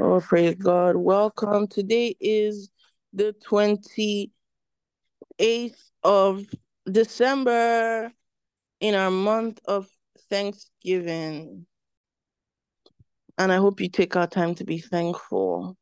[0.00, 0.96] Oh, praise God.
[0.96, 1.68] Welcome.
[1.68, 2.68] Today is
[3.12, 4.30] the 28th
[6.02, 6.44] of
[6.90, 8.10] December
[8.80, 9.86] in our month of
[10.30, 11.64] Thanksgiving.
[13.38, 15.76] And I hope you take our time to be thankful.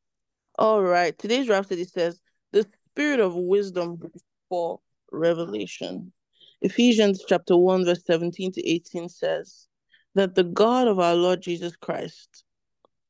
[0.58, 1.18] All right.
[1.18, 2.20] Today's Rhapsody says,
[2.52, 4.02] The spirit of wisdom
[4.50, 4.80] for
[5.10, 6.12] revelation.
[6.60, 9.68] Ephesians chapter 1, verse 17 to 18 says,
[10.14, 12.44] That the God of our Lord Jesus Christ,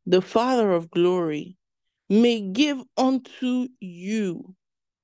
[0.06, 1.56] the Father of glory,
[2.08, 4.54] may give unto you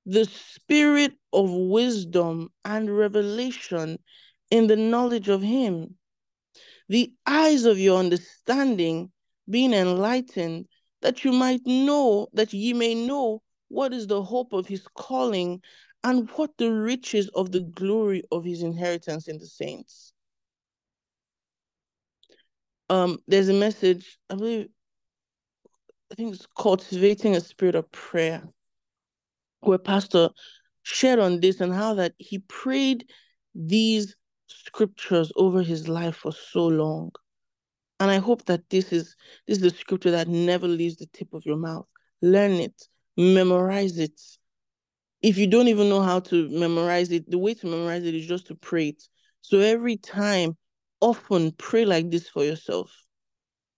[0.05, 3.97] the spirit of wisdom and revelation
[4.51, 5.95] in the knowledge of Him,
[6.87, 9.11] the eyes of your understanding
[9.49, 10.67] being enlightened,
[11.01, 15.61] that you might know, that ye may know what is the hope of His calling
[16.03, 20.13] and what the riches of the glory of His inheritance in the saints.
[22.89, 24.67] Um, there's a message, I believe
[26.11, 28.43] I think it's cultivating a spirit of prayer,
[29.59, 30.29] where Pastor
[30.83, 33.09] shared on this and how that he prayed
[33.53, 34.15] these
[34.47, 37.11] scriptures over his life for so long.
[37.99, 39.15] And I hope that this is
[39.47, 41.87] this is the scripture that never leaves the tip of your mouth.
[42.21, 44.19] Learn it, memorize it.
[45.21, 48.27] If you don't even know how to memorize it, the way to memorize it is
[48.27, 49.03] just to pray it.
[49.41, 50.55] So every time,
[51.01, 52.91] often pray like this for yourself.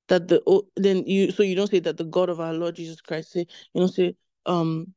[0.08, 2.76] That the oh, then you so you don't say that the God of our Lord
[2.76, 4.94] Jesus Christ say you know say um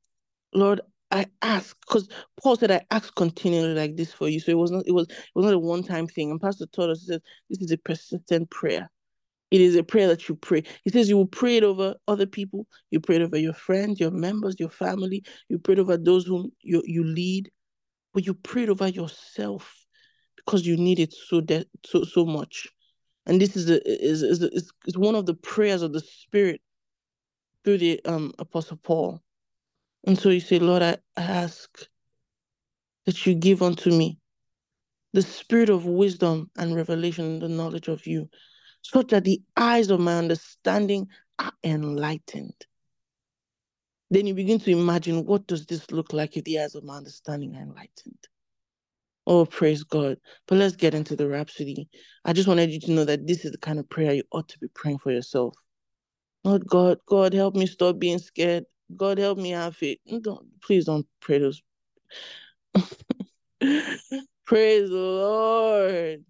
[0.55, 2.09] Lord I ask because
[2.43, 4.41] Paul said I ask continually like this for you.
[4.41, 6.31] So it was not it was it was not a one time thing.
[6.31, 7.21] And Pastor taught us he says
[7.51, 8.91] this is a persistent prayer.
[9.51, 10.65] It is a prayer that you pray.
[10.85, 12.67] He says you will pray it over other people.
[12.91, 15.25] You pray it over your friends your members your family.
[15.51, 17.51] You pray it over those whom you you lead.
[18.15, 19.82] But you pray it over yourself
[20.45, 22.69] because you need it so de- so so much.
[23.27, 26.61] And this is a, is, is, is, is one of the prayers of the spirit
[27.65, 29.23] through the um apostle paul.
[30.07, 31.87] And so you say lord i ask
[33.07, 34.19] that you give unto me
[35.13, 38.29] the spirit of wisdom and revelation and the knowledge of you
[38.83, 41.07] so that the eyes of my understanding
[41.39, 42.55] are enlightened.
[44.11, 46.97] Then you begin to imagine what does this look like if the eyes of my
[46.97, 48.19] understanding are enlightened
[49.27, 50.19] Oh, praise God.
[50.49, 51.89] But let's get into the rhapsody.
[52.25, 54.49] I just wanted you to know that this is the kind of prayer you ought
[54.49, 55.55] to be praying for yourself.
[56.45, 58.65] Lord God, God, help me stop being scared.
[58.97, 59.99] God, help me have faith.
[60.11, 61.63] Mm, don't, please don't pray those.
[64.45, 66.25] praise the Lord.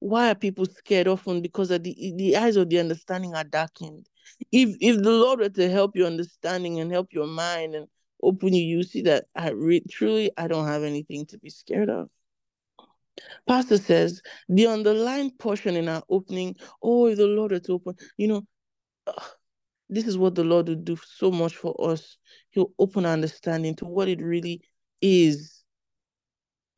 [0.00, 1.40] Why are people scared often?
[1.40, 4.08] Because of the, the eyes of the understanding are darkened.
[4.50, 7.86] If if the Lord were to help your understanding and help your mind and
[8.22, 11.90] open you, you see that I re- truly I don't have anything to be scared
[11.90, 12.08] of.
[13.46, 17.96] Pastor says the underlying portion in our opening, oh, if the Lord were to open,
[18.16, 18.46] you know,
[19.06, 19.12] uh,
[19.88, 22.16] this is what the Lord will do so much for us.
[22.50, 24.62] He'll open our understanding to what it really
[25.00, 25.62] is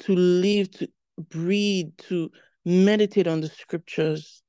[0.00, 0.88] to live, to
[1.30, 2.30] breathe, to
[2.64, 4.42] meditate on the scriptures.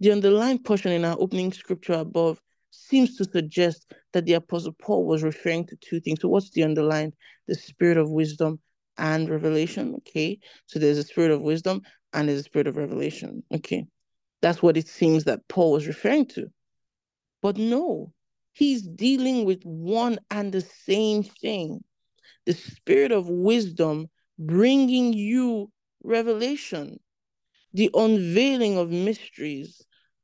[0.00, 2.40] The underlying portion in our opening scripture above
[2.72, 6.20] seems to suggest that the Apostle Paul was referring to two things.
[6.20, 7.12] So, what's the underlying?
[7.46, 8.60] The spirit of wisdom
[8.98, 9.94] and revelation.
[9.98, 10.38] Okay.
[10.66, 11.82] So, there's a spirit of wisdom
[12.12, 13.42] and there's a spirit of revelation.
[13.54, 13.86] Okay.
[14.40, 16.46] That's what it seems that Paul was referring to.
[17.42, 18.12] But no,
[18.52, 21.82] he's dealing with one and the same thing
[22.44, 25.70] the spirit of wisdom bringing you
[26.02, 26.98] revelation,
[27.72, 29.82] the unveiling of mysteries,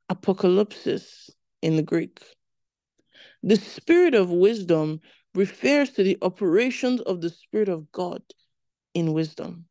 [0.09, 1.29] apocalypse
[1.61, 2.21] in the Greek.
[3.43, 5.01] The spirit of wisdom
[5.33, 8.21] refers to the operations of the Spirit of God
[8.93, 9.65] in wisdom.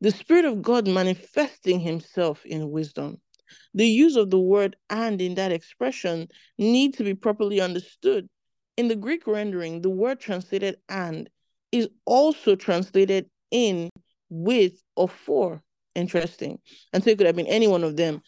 [0.00, 3.20] The Spirit of God manifesting Himself in wisdom.
[3.74, 6.28] The use of the word and in that expression
[6.58, 8.28] need to be properly understood.
[8.76, 11.28] In the Greek rendering, the word translated and
[11.72, 13.90] is also translated in,
[14.30, 15.62] with, or for.
[15.94, 16.60] Interesting.
[16.92, 18.22] And so it could have been any one of them.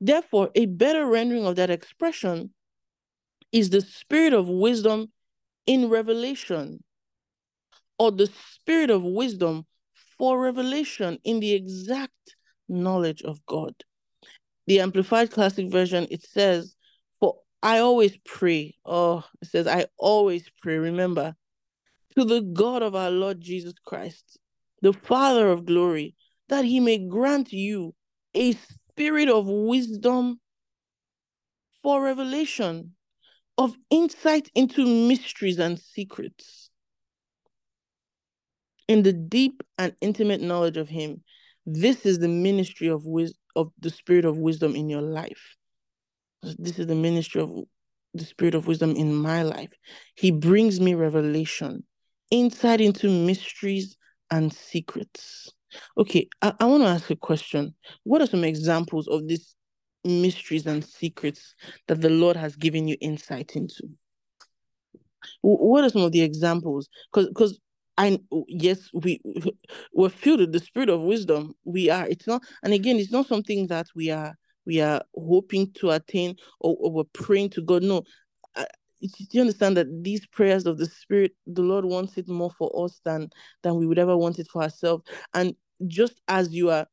[0.00, 2.52] Therefore, a better rendering of that expression
[3.52, 5.10] is the spirit of wisdom
[5.66, 6.82] in revelation,
[7.98, 9.66] or the spirit of wisdom
[10.18, 12.36] for revelation in the exact
[12.68, 13.74] knowledge of God.
[14.66, 16.74] The Amplified Classic Version, it says,
[17.20, 18.74] For I always pray.
[18.84, 20.76] Oh, it says, I always pray.
[20.76, 21.34] Remember,
[22.16, 24.38] to the God of our Lord Jesus Christ,
[24.82, 26.14] the Father of glory,
[26.48, 27.94] that he may grant you
[28.34, 28.54] a
[28.96, 30.40] spirit of wisdom
[31.82, 32.92] for revelation,
[33.58, 36.70] of insight into mysteries and secrets,
[38.88, 41.22] in the deep and intimate knowledge of him,
[41.66, 45.56] this is the ministry of wisdom of the spirit of wisdom in your life.
[46.42, 47.50] This is the ministry of
[48.12, 49.72] the spirit of wisdom in my life.
[50.14, 51.84] He brings me revelation,
[52.30, 53.96] insight into mysteries
[54.30, 55.50] and secrets.
[55.98, 57.74] Okay, I, I want to ask a question.
[58.04, 59.54] What are some examples of these
[60.04, 61.54] mysteries and secrets
[61.88, 63.88] that the Lord has given you insight into?
[65.42, 66.88] What are some of the examples?
[67.12, 67.60] Because because
[67.98, 68.18] I
[68.48, 69.20] yes we
[69.94, 71.54] we're filled with the spirit of wisdom.
[71.64, 72.06] We are.
[72.06, 74.34] It's not, and again, it's not something that we are
[74.66, 77.82] we are hoping to attain or, or we're praying to God.
[77.82, 78.02] No,
[79.00, 82.84] do you understand that these prayers of the spirit, the Lord wants it more for
[82.84, 83.28] us than
[83.62, 85.04] than we would ever want it for ourselves.
[85.34, 85.54] And
[85.86, 86.86] just as you are,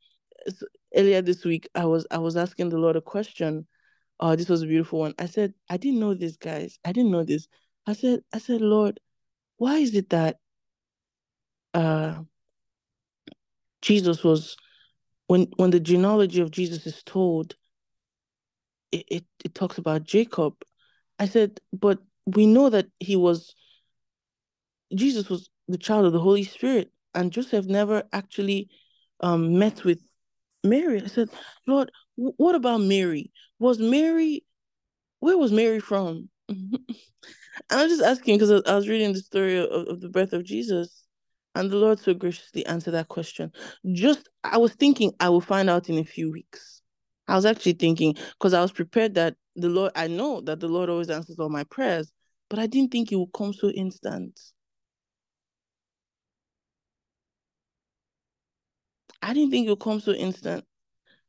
[0.95, 3.67] earlier this week, I was I was asking the Lord a question.
[4.19, 5.13] Oh, this was a beautiful one.
[5.19, 6.79] I said, I didn't know this, guys.
[6.85, 7.47] I didn't know this.
[7.87, 8.99] I said, I said, Lord,
[9.57, 10.37] why is it that
[11.73, 12.21] uh
[13.81, 14.55] Jesus was
[15.27, 17.55] when when the genealogy of Jesus is told,
[18.91, 20.53] it, it, it talks about Jacob.
[21.19, 23.55] I said, but we know that he was
[24.95, 28.69] Jesus was the child of the Holy Spirit, and Joseph never actually
[29.19, 29.99] um, met with
[30.63, 31.01] Mary.
[31.01, 31.29] I said,
[31.67, 33.31] Lord, w- what about Mary?
[33.59, 34.43] Was Mary,
[35.19, 36.29] where was Mary from?
[36.49, 36.79] and
[37.71, 41.03] I'm just asking because I was reading the story of, of the birth of Jesus,
[41.55, 43.51] and the Lord so graciously answered that question.
[43.93, 46.81] Just, I was thinking I will find out in a few weeks.
[47.27, 50.67] I was actually thinking because I was prepared that the Lord, I know that the
[50.67, 52.11] Lord always answers all my prayers,
[52.49, 54.39] but I didn't think it would come so instant.
[59.23, 60.65] I didn't think it would come so instant,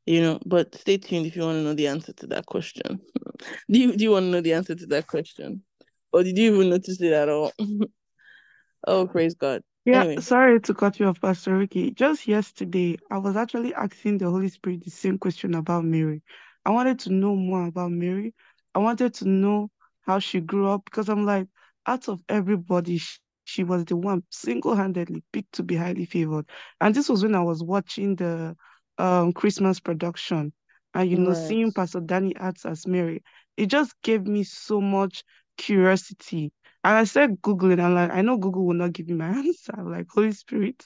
[0.05, 0.39] you know.
[0.45, 2.99] But stay tuned if you want to know the answer to that question.
[3.71, 5.63] do you do you want to know the answer to that question,
[6.11, 7.53] or did you even notice it at all?
[8.87, 9.61] oh, praise God.
[9.85, 10.19] Yeah, Anyway.
[10.19, 11.93] sorry to cut you off, Pastor Ruky.
[11.93, 16.23] Just yesterday, I was actually asking the Holy Spirit the same question about Mary.
[16.65, 18.33] I wanted to know more about Mary.
[18.73, 19.69] I wanted to know
[20.01, 21.47] how she grew up because I'm like,
[21.85, 22.99] out of everybody,
[23.45, 26.49] she, was the one single-handedly picked to be highly favored.
[26.81, 28.55] And this was when I was watching the
[28.97, 30.53] um Christmas production
[30.93, 31.33] and you know, Right.
[31.33, 33.23] seeing Pastor Danny Arts as Mary,
[33.57, 35.23] it just gave me so much
[35.57, 36.51] curiosity
[36.83, 39.73] and I said Googling, I'm like, I know Google will not give me my answer.
[39.77, 40.85] I'm like, Holy Spirit,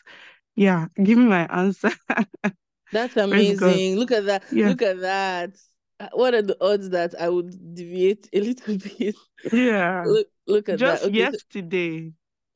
[0.56, 1.92] yeah, give me my answer.
[2.92, 3.98] That's amazing.
[3.98, 4.44] Look at that.
[4.50, 4.66] Yeah.
[4.66, 5.58] Look at that.
[6.14, 9.16] What are the odds that I would deviate a little bit?
[9.52, 10.06] Yeah.
[10.06, 11.04] Look look at Just that.
[11.04, 11.30] Okay.
[11.30, 12.14] yesterday.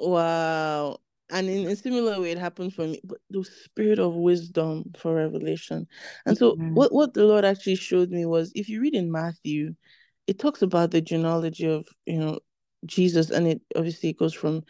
[0.09, 0.97] Wow.
[1.29, 3.01] And in a similar way, it happened for me.
[3.03, 5.87] But the spirit of wisdom for revelation.
[6.25, 6.73] And so, Mhm.
[6.75, 9.75] what, what the Lord actually showed me was if you read in Matthew,
[10.27, 12.39] it talks about the genealogy of, you know,
[12.85, 13.29] Jesus.
[13.31, 14.63] And it obviously goes from,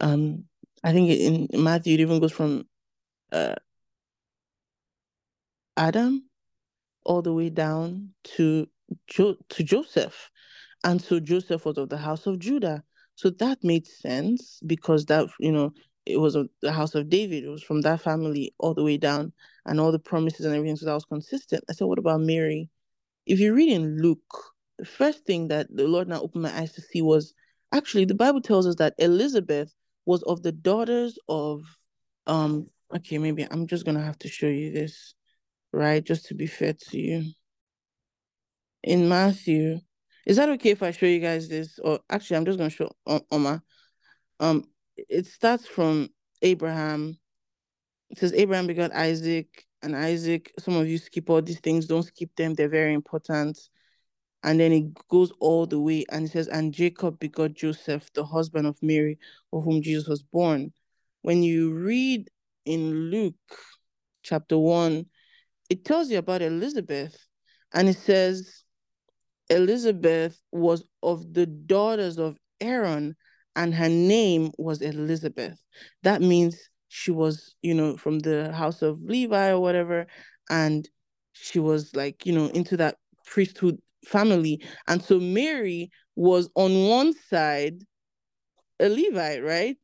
[0.00, 0.44] um,
[0.84, 2.68] I think in Matthew, it even goes from
[3.30, 3.54] uh,
[5.76, 6.28] Adam
[7.04, 8.68] all the way down to
[9.06, 10.30] jo- to Joseph.
[10.84, 12.84] And so Joseph was of the house of Judah.
[13.16, 15.72] So that made sense because that, you know,
[16.06, 17.44] it was the house of David.
[17.44, 19.32] It was from that family all the way down
[19.66, 20.76] and all the promises and everything.
[20.76, 21.64] So that was consistent.
[21.70, 22.68] I said, what about Mary?
[23.26, 24.20] If you read in Luke,
[24.78, 27.34] the first thing that the Lord now opened my eyes to see was
[27.70, 29.72] actually the Bible tells us that Elizabeth
[30.06, 31.62] was of the daughters of
[32.26, 35.14] um okay, maybe I'm just gonna have to show you this,
[35.72, 36.02] right?
[36.02, 37.32] Just to be fair to you.
[38.82, 39.78] In Matthew,
[40.26, 41.78] is that okay if I show you guys this?
[41.78, 42.90] Or actually, I'm just going to show
[43.30, 43.62] Oma.
[44.40, 44.64] Um,
[44.96, 46.08] it starts from
[46.42, 47.18] Abraham.
[48.10, 50.52] It says Abraham begot Isaac, and Isaac.
[50.58, 51.86] Some of you skip all these things.
[51.86, 52.54] Don't skip them.
[52.54, 53.58] They're very important.
[54.44, 58.24] And then it goes all the way, and it says, and Jacob begot Joseph, the
[58.24, 59.18] husband of Mary,
[59.52, 60.72] of whom Jesus was born.
[61.22, 62.28] When you read
[62.64, 63.34] in Luke
[64.24, 65.06] chapter one,
[65.70, 67.16] it tells you about Elizabeth,
[67.72, 68.64] and it says
[69.52, 73.14] Elizabeth was of the daughters of Aaron,
[73.54, 75.62] and her name was Elizabeth.
[76.02, 80.06] That means she was, you know, from the house of Levi or whatever,
[80.48, 80.88] and
[81.32, 84.62] she was like, you know, into that priesthood family.
[84.88, 87.82] And so Mary was on one side
[88.80, 89.76] a Levite, right?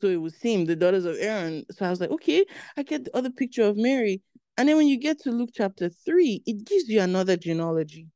[0.00, 1.64] So it would seem the daughters of Aaron.
[1.70, 2.44] So I was like, okay,
[2.76, 4.22] I get the other picture of Mary.
[4.56, 8.08] And then when you get to Luke chapter 3, it gives you another genealogy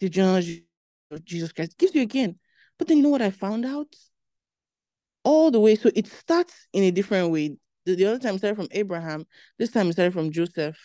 [0.00, 0.66] the genealogy
[1.12, 1.78] of Jesus Christ.
[1.78, 2.38] gives you again.
[2.78, 3.94] But then you know what I found out?
[5.24, 5.76] All the way.
[5.76, 7.56] So it starts in a different way.
[7.86, 9.26] The, the other time it started from Abraham.
[9.58, 10.78] This time it started from Joseph,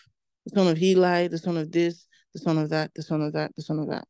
[0.46, 3.34] the son of Heli, the son of this, the son of that, the son of
[3.34, 4.06] that, the son of that.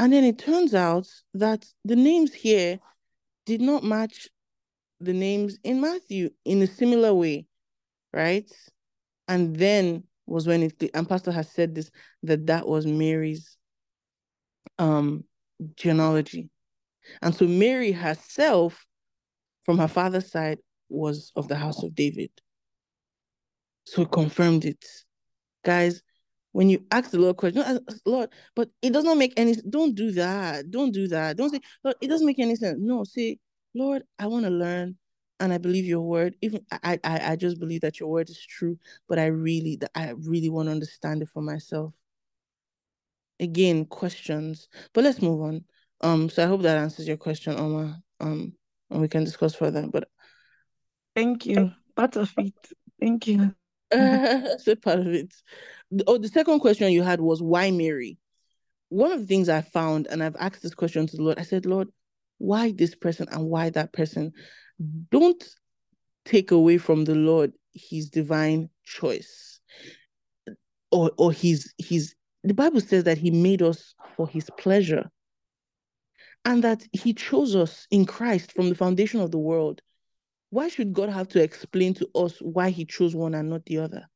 [0.00, 2.80] And then it turns out that the names here
[3.46, 4.28] did not match
[5.00, 7.46] the names in Matthew in a similar way.
[8.14, 8.50] right?
[9.28, 11.92] And then was when it and Pastor has said this
[12.24, 13.57] that that was Mary's
[14.78, 15.24] um
[15.76, 16.50] genealogy.
[17.22, 18.86] And so Mary herself,
[19.64, 22.30] from her father's side, was of the house of David.
[23.84, 24.84] So it confirmed it.
[25.64, 26.02] Guys,
[26.52, 30.12] when you ask the Lord question, Lord, but it does not make any don't do
[30.12, 30.70] that.
[30.70, 31.36] Don't do that.
[31.36, 32.78] Don't say, Lord, it doesn't make any sense.
[32.80, 33.38] No, say,
[33.74, 34.96] Lord, I want to learn
[35.40, 36.36] and I believe your word.
[36.42, 40.14] Even I, I I just believe that your word is true, but I really I
[40.16, 41.92] really want to understand it for myself.
[43.40, 44.68] Again, questions.
[44.92, 45.64] But let's move on.
[46.00, 48.00] Um, so I hope that answers your question, Oma.
[48.20, 48.52] Um,
[48.90, 49.86] and we can discuss further.
[49.86, 50.08] But
[51.14, 51.72] thank you.
[51.96, 52.54] Part of it.
[53.00, 53.54] Thank you.
[53.92, 55.34] so part of it.
[56.06, 58.18] Oh, the second question you had was why Mary?
[58.90, 61.42] One of the things I found, and I've asked this question to the Lord, I
[61.42, 61.88] said, Lord,
[62.38, 64.32] why this person and why that person?
[65.10, 65.42] Don't
[66.24, 69.60] take away from the Lord his divine choice.
[70.90, 72.14] Or or his his
[72.44, 75.10] the Bible says that he made us for his pleasure.
[76.44, 79.82] And that he chose us in Christ from the foundation of the world.
[80.50, 83.78] Why should God have to explain to us why he chose one and not the
[83.78, 84.06] other?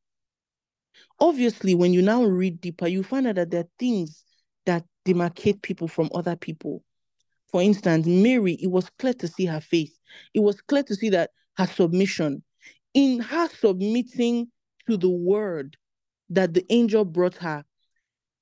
[1.20, 4.24] Obviously, when you now read deeper, you find out that there are things
[4.66, 6.82] that demarcate people from other people.
[7.50, 9.96] For instance, Mary, it was clear to see her faith.
[10.32, 12.42] It was clear to see that her submission,
[12.94, 14.48] in her submitting
[14.88, 15.76] to the word
[16.30, 17.64] that the angel brought her,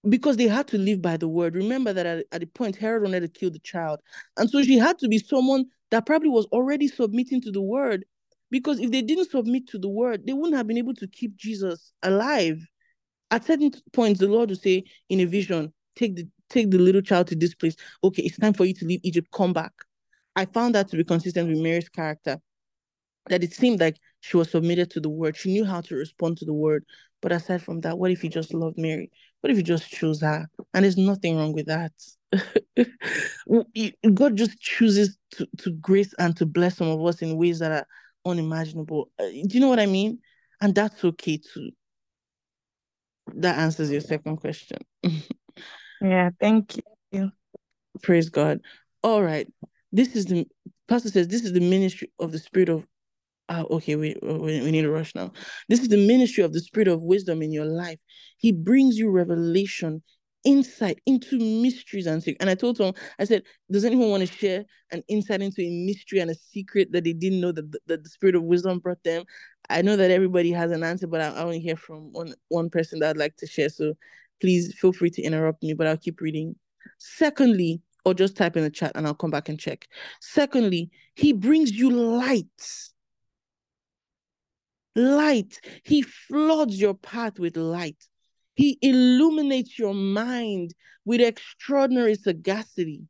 [0.08, 1.54] because they had to live by the word.
[1.54, 4.00] Remember that at, at the point, Herod wanted to kill the child.
[4.36, 8.04] And so she had to be someone that probably was already submitting to the word.
[8.50, 11.36] Because if they didn't submit to the word, they wouldn't have been able to keep
[11.36, 12.58] Jesus alive.
[13.30, 17.00] At certain points, the Lord would say in a vision, take the take the little
[17.00, 17.76] child to this place.
[18.02, 19.72] Okay, it's time for you to leave Egypt, come back.
[20.34, 22.38] I found that to be consistent with Mary's character.
[23.28, 25.36] That it seemed like she was submitted to the word.
[25.36, 26.84] She knew how to respond to the word.
[27.22, 29.10] But aside from that, what if you just loved Mary?
[29.40, 30.46] What if you just chose her?
[30.74, 31.92] And there's nothing wrong with that.
[34.14, 37.72] God just chooses to, to grace and to bless some of us in ways that
[37.72, 37.86] are
[38.26, 39.10] unimaginable.
[39.18, 40.18] Uh, do you know what I mean?
[40.60, 41.70] And that's okay too.
[43.34, 44.78] That answers your second question.
[46.00, 46.80] yeah, thank
[47.12, 47.30] you.
[48.02, 48.60] Praise God.
[49.02, 49.46] All right.
[49.92, 50.46] This is the
[50.88, 52.86] pastor says this is the ministry of the spirit of
[53.50, 55.32] oh, okay, we, we, need to rush now.
[55.68, 57.98] This is the ministry of the spirit of wisdom in your life.
[58.38, 60.02] He brings you revelation,
[60.44, 62.40] insight into mysteries and secrets.
[62.40, 65.84] And I told him, I said, does anyone want to share an insight into a
[65.84, 68.78] mystery and a secret that they didn't know that the, that the spirit of wisdom
[68.78, 69.24] brought them?
[69.68, 72.70] I know that everybody has an answer, but I, I only hear from one one
[72.70, 73.68] person that I'd like to share.
[73.68, 73.94] So
[74.40, 76.56] please feel free to interrupt me, but I'll keep reading.
[76.98, 79.86] Secondly, or just type in the chat and I'll come back and check.
[80.20, 82.46] Secondly, he brings you light
[84.96, 85.60] light.
[85.84, 88.02] He floods your path with light.
[88.54, 93.02] He illuminates your mind with extraordinary sagacity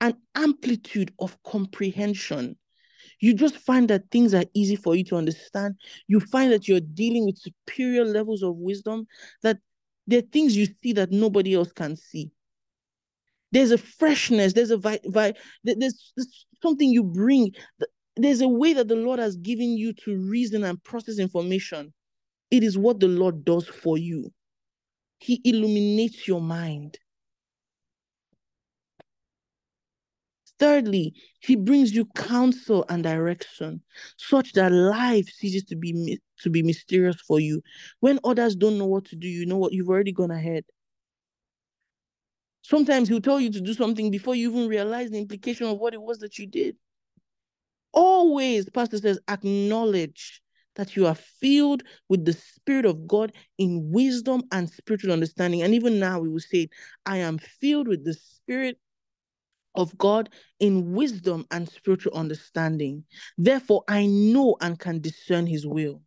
[0.00, 2.56] and amplitude of comprehension.
[3.20, 5.76] You just find that things are easy for you to understand.
[6.08, 9.06] You find that you're dealing with superior levels of wisdom,
[9.42, 9.58] that
[10.06, 12.32] there are things you see that nobody else can see.
[13.52, 17.52] There's a freshness, there's a vi-, vi- there's, there's something you bring
[18.16, 21.92] there's a way that the Lord has given you to reason and process information.
[22.50, 24.32] It is what the Lord does for you.
[25.18, 26.98] He illuminates your mind.
[30.58, 33.82] Thirdly, he brings you counsel and direction,
[34.16, 37.62] such that life ceases to be to be mysterious for you.
[38.00, 40.64] When others don't know what to do, you know what you've already gone ahead.
[42.62, 45.94] Sometimes he'll tell you to do something before you even realize the implication of what
[45.94, 46.76] it was that you did.
[47.92, 50.42] Always, Pastor says, acknowledge
[50.76, 55.62] that you are filled with the Spirit of God in wisdom and spiritual understanding.
[55.62, 56.68] And even now, we will say,
[57.04, 58.78] I am filled with the Spirit
[59.74, 60.30] of God
[60.60, 63.04] in wisdom and spiritual understanding.
[63.36, 66.02] Therefore, I know and can discern His will.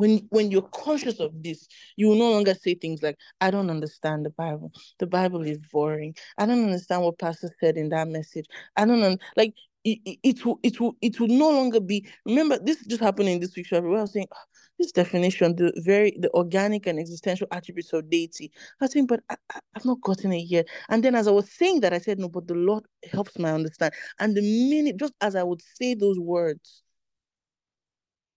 [0.00, 3.70] When when you're conscious of this you will no longer say things like i don't
[3.70, 4.72] understand the bible.
[4.98, 6.14] The bible is boring.
[6.38, 8.46] I don't understand what pastor said in that message.
[8.76, 9.54] I don't know like
[9.84, 13.28] it, it, it will it will it will no longer be remember this just happened
[13.28, 14.44] in this week's where i was saying oh,
[14.78, 18.50] this definition the very the organic and existential attributes of deity.
[18.80, 20.66] I was saying but I, I, i've not gotten it yet.
[20.88, 23.52] And then as i was saying that i said no but the lord helps my
[23.52, 26.82] understand and the minute just as i would say those words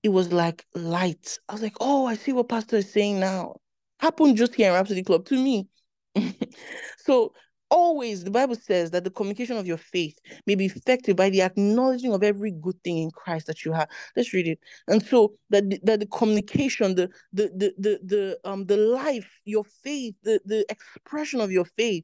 [0.03, 1.39] it was like light.
[1.49, 3.55] I was like, oh, I see what Pastor is saying now.
[3.99, 5.67] Happened just here in Rhapsody Club to me.
[6.97, 7.33] so
[7.73, 11.41] always the bible says that the communication of your faith may be effective by the
[11.41, 15.33] acknowledging of every good thing in christ that you have let's read it and so
[15.49, 20.13] that the, that the communication the the the the, the um the life your faith
[20.21, 22.03] the the expression of your faith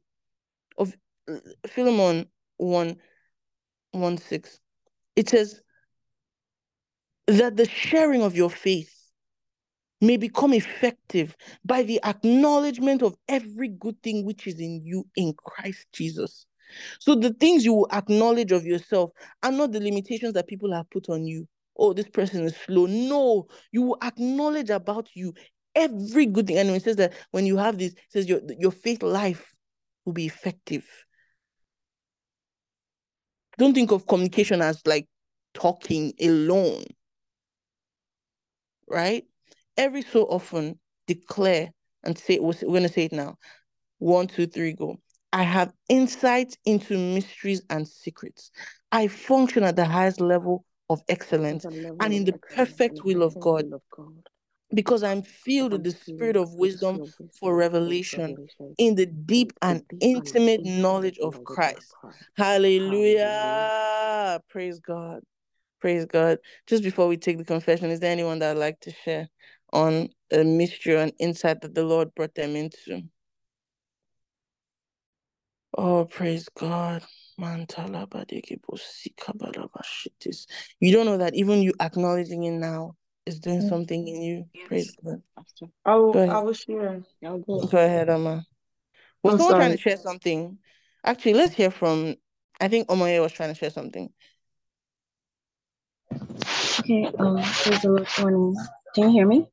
[0.80, 0.96] of
[1.32, 1.38] uh,
[1.68, 2.26] philemon
[2.58, 2.96] 1
[3.92, 4.60] 1 6
[5.16, 5.62] it says
[7.38, 8.94] that the sharing of your faith
[10.02, 15.34] may become effective by the acknowledgement of every good thing which is in you in
[15.34, 16.46] Christ Jesus.
[17.00, 19.12] So the things you will acknowledge of yourself
[19.44, 21.48] are not the limitations that people have put on you.
[21.78, 22.86] Oh, this person is slow.
[22.86, 25.34] No, you will acknowledge about you
[25.76, 26.58] every good thing.
[26.58, 29.54] And it says that when you have this, says your your faith life
[30.06, 30.86] will be effective.
[33.58, 35.08] Don't think of communication as like
[35.54, 36.84] talking alone.
[38.90, 39.26] Right?
[39.80, 40.78] every so often
[41.08, 41.72] declare
[42.04, 43.38] and say, we're going to say it now.
[43.98, 44.98] One, two, three, go.
[45.32, 48.52] I have insight into mysteries and secrets.
[48.92, 53.40] I function at the highest level of excellence level and in the perfect will of
[53.40, 53.66] God.
[53.66, 54.24] Will of God.
[54.74, 57.02] Because I'm filled with the spirit of wisdom
[57.40, 58.38] for revelation
[58.78, 61.94] in the deep and intimate knowledge of Christ.
[62.38, 63.72] Hallelujah.
[64.50, 65.22] Praise God.
[65.80, 66.40] Praise God.
[66.68, 69.30] Just before we take the confession, is there anyone that would like to share?
[69.74, 73.04] on a mystery and insight that the Lord brought them into.
[75.78, 77.04] Oh, praise God.
[77.38, 77.46] You
[80.92, 82.96] don't know that even you acknowledging it now
[83.26, 83.70] is doing mm.
[83.70, 84.46] something in you.
[84.54, 84.68] Yes.
[84.68, 85.22] Praise God.
[85.86, 86.36] I will, go ahead.
[86.36, 87.02] I will share.
[87.24, 87.66] I'll go.
[87.66, 88.46] go ahead, Amma.
[89.24, 89.64] Was someone sorry.
[89.64, 90.58] trying to share something?
[91.06, 92.16] Actually, let's hear from.
[92.60, 94.10] I think Omoye was trying to share something.
[96.80, 97.06] Okay.
[97.20, 97.42] Um.
[97.42, 98.08] Praise the Lord.
[98.20, 98.56] Morning.
[98.96, 99.48] Can you hear me?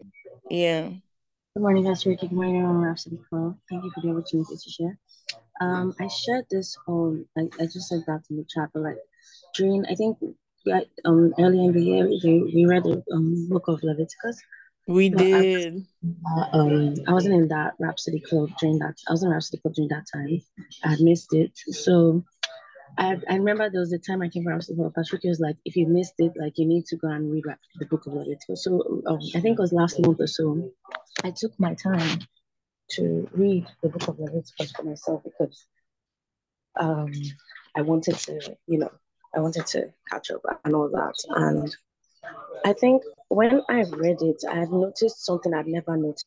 [0.50, 0.90] Yeah.
[1.56, 2.28] Good morning, Pastor Ruky.
[2.28, 3.56] Good morning, I'm Rhapsody Pro.
[3.70, 4.98] Thank you for the opportunity to share.
[5.60, 8.98] Um, I shared this um, I, I just said that in the chat, but like
[9.54, 10.18] during, I think,
[10.66, 14.38] yeah, um, earlier in the year, we, we read the um, book of Leviticus.
[14.86, 15.86] We did.
[16.26, 18.94] I, uh, um, I wasn't in that Rhapsody Club during that.
[19.08, 20.42] I was in Rhapsody Club during that time.
[20.84, 22.22] I had missed it, so
[22.98, 24.92] I, I remember there was a time I came from Amsterdam.
[24.94, 27.58] Patrick was like, if you missed it, like you need to go and read like,
[27.78, 28.64] the book of Leviticus.
[28.64, 30.70] So um, I think it was last month or so.
[31.22, 32.20] I took my time
[32.90, 35.66] to read the book of Leviticus for myself because
[36.78, 37.12] um,
[37.74, 38.90] I wanted to, you know,
[39.34, 41.14] I wanted to catch up and all that.
[41.28, 41.76] And
[42.64, 46.26] I think when I read it, I have noticed something I've never noticed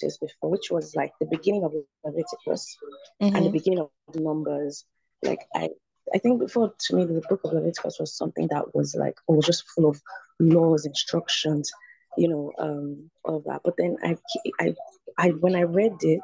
[0.00, 2.76] before, which was like the beginning of Leviticus
[3.22, 3.36] mm-hmm.
[3.36, 4.84] and the beginning of Numbers
[5.22, 5.70] like I
[6.14, 9.34] I think before to me the book of Leviticus was something that was like oh
[9.34, 10.00] was just full of
[10.40, 11.70] laws, instructions,
[12.16, 13.60] you know, um, all of that.
[13.64, 14.16] But then I
[14.60, 14.74] I
[15.18, 16.20] I when I read it,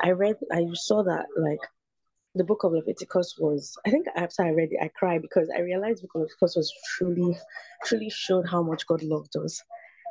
[0.00, 1.60] I read I saw that like
[2.34, 5.60] the book of Leviticus was I think after I read it I cried because I
[5.60, 7.36] realized the book of Leviticus was truly
[7.84, 9.62] truly showed how much God loved us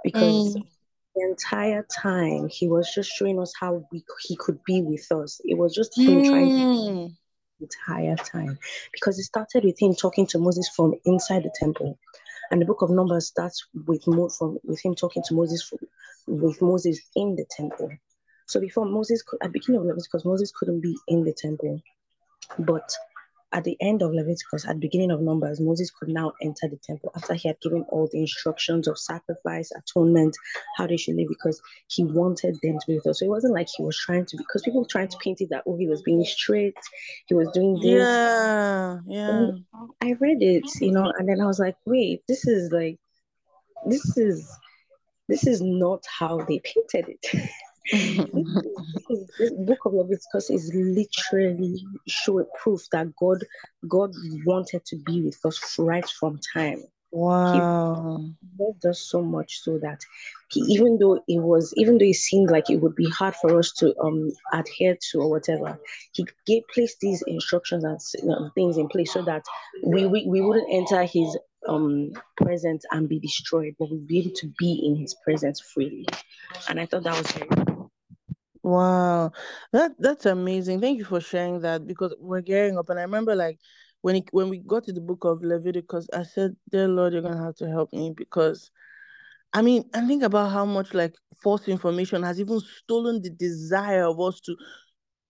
[0.04, 0.64] because mm.
[1.16, 5.40] the entire time he was just showing us how we he could be with us.
[5.46, 6.30] It was just him mm.
[6.30, 7.16] trying to mm
[7.66, 8.58] entire time
[8.94, 11.98] because it started with him talking to Moses from inside the temple.
[12.52, 15.80] And the book of Numbers starts with more from with him talking to Moses from,
[16.28, 17.90] with Moses in the temple.
[18.48, 21.34] So before Moses could at the beginning of Leviticus, because Moses couldn't be in the
[21.34, 21.82] temple.
[22.60, 22.94] But
[23.56, 26.76] at the end of Leviticus, at the beginning of Numbers, Moses could now enter the
[26.76, 30.36] temple after he had given all the instructions of sacrifice, atonement,
[30.76, 33.20] how they should live, because he wanted them to be with us.
[33.20, 35.48] So it wasn't like he was trying to, because people were trying to paint it
[35.52, 36.86] that, oh, he was being strict,
[37.28, 37.86] he was doing this.
[37.86, 39.30] Yeah, yeah.
[39.30, 39.66] And
[40.02, 43.00] I read it, you know, and then I was like, wait, this is like,
[43.86, 44.52] this is,
[45.30, 47.50] this is not how they painted it.
[47.92, 53.44] this book of Leviticus is literally showing proof that God
[53.88, 54.12] God
[54.46, 56.84] wanted to be with us right from time.
[57.12, 57.52] Wow.
[57.54, 57.62] He
[58.60, 60.02] loved us so much so that
[60.52, 63.58] he even though it was even though it seemed like it would be hard for
[63.60, 65.80] us to um adhere to or whatever,
[66.14, 69.44] he gave placed these instructions and you know, things in place so that
[69.84, 74.36] we, we we wouldn't enter his um presence and be destroyed, but we'd be able
[74.36, 76.06] to be in his presence freely.
[76.68, 77.75] And I thought that was very
[78.66, 79.32] Wow,
[79.74, 80.82] that that's amazing.
[80.82, 83.60] Thank you for sharing that because we're gearing up, and I remember like
[84.04, 87.24] when it, when we got to the book of Leviticus, I said, "Dear Lord, you're
[87.24, 88.62] gonna have to help me because."
[89.54, 94.06] I mean, I think about how much like false information has even stolen the desire
[94.06, 94.58] of us to,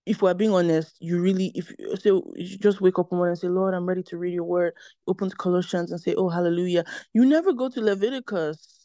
[0.06, 3.32] if we're being honest, you really, if you say, you just wake up one morning
[3.34, 4.74] and say, Lord, I'm ready to read your word,
[5.08, 6.86] open to Colossians and say, Oh, hallelujah.
[7.14, 8.85] You never go to Leviticus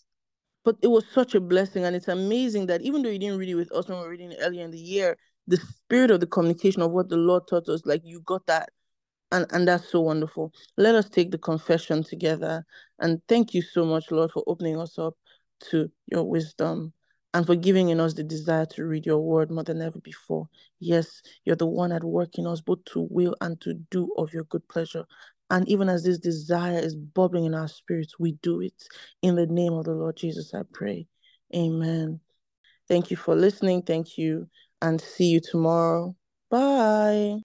[0.65, 3.49] but it was such a blessing and it's amazing that even though you didn't read
[3.49, 5.17] it with us when we were reading it earlier in the year
[5.51, 8.71] the spirit of the communication of what the Lord taught us, like you got that.
[9.33, 10.53] And, and that's so wonderful.
[10.77, 12.65] Let us take the confession together.
[12.99, 15.15] And thank you so much, Lord, for opening us up
[15.71, 16.93] to your wisdom
[17.33, 20.49] and for giving in us the desire to read your word more than ever before.
[20.81, 24.33] Yes, you're the one at work in us, both to will and to do of
[24.33, 25.05] your good pleasure.
[25.51, 28.85] And even as this desire is bubbling in our spirits, we do it.
[29.23, 31.07] In the name of the Lord Jesus, I pray.
[31.55, 32.21] Amen.
[32.89, 33.83] Thank you for listening.
[33.83, 34.49] Thank you.
[34.83, 36.17] And see you tomorrow.
[36.51, 37.41] Bye.